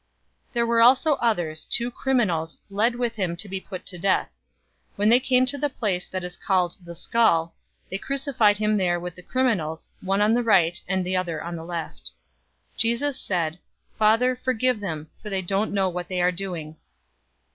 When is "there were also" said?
0.53-1.13